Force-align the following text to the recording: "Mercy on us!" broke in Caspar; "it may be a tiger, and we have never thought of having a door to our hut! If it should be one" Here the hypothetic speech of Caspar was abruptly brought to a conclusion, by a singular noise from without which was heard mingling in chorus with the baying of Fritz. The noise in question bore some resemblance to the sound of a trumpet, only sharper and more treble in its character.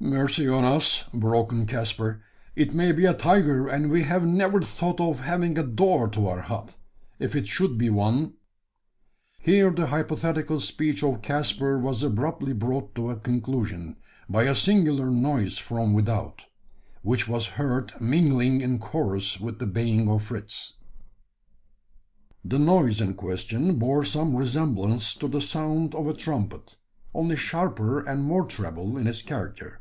"Mercy 0.00 0.46
on 0.46 0.64
us!" 0.66 1.04
broke 1.14 1.50
in 1.52 1.64
Caspar; 1.64 2.20
"it 2.54 2.74
may 2.74 2.92
be 2.92 3.06
a 3.06 3.14
tiger, 3.14 3.66
and 3.68 3.88
we 3.90 4.02
have 4.02 4.26
never 4.26 4.60
thought 4.60 5.00
of 5.00 5.20
having 5.20 5.56
a 5.56 5.62
door 5.62 6.08
to 6.10 6.26
our 6.28 6.42
hut! 6.42 6.76
If 7.18 7.34
it 7.34 7.46
should 7.46 7.78
be 7.78 7.88
one" 7.88 8.34
Here 9.48 9.70
the 9.70 9.86
hypothetic 9.86 10.48
speech 10.60 11.02
of 11.02 11.22
Caspar 11.22 11.78
was 11.78 12.02
abruptly 12.02 12.52
brought 12.52 12.94
to 12.96 13.08
a 13.08 13.16
conclusion, 13.16 13.96
by 14.28 14.42
a 14.42 14.54
singular 14.54 15.10
noise 15.10 15.56
from 15.56 15.94
without 15.94 16.42
which 17.00 17.26
was 17.26 17.46
heard 17.54 17.92
mingling 17.98 18.60
in 18.60 18.78
chorus 18.80 19.40
with 19.40 19.58
the 19.58 19.66
baying 19.66 20.10
of 20.10 20.24
Fritz. 20.24 20.74
The 22.44 22.58
noise 22.58 23.00
in 23.00 23.14
question 23.14 23.76
bore 23.78 24.04
some 24.04 24.36
resemblance 24.36 25.14
to 25.14 25.28
the 25.28 25.40
sound 25.40 25.94
of 25.94 26.06
a 26.08 26.12
trumpet, 26.14 26.76
only 27.14 27.36
sharper 27.36 28.00
and 28.00 28.22
more 28.24 28.44
treble 28.44 28.98
in 28.98 29.06
its 29.06 29.22
character. 29.22 29.80